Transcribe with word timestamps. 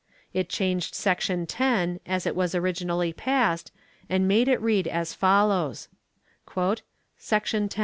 It 0.33 0.49
changed 0.49 0.95
section 0.95 1.45
10 1.45 1.99
as 2.07 2.25
it 2.25 2.35
was 2.35 2.55
originally 2.55 3.13
passed, 3.13 3.71
and 4.09 4.27
made 4.27 4.47
it 4.47 4.59
read 4.59 4.87
as 4.87 5.13
follows: 5.13 5.89
"Section 7.19 7.69
10. 7.69 7.79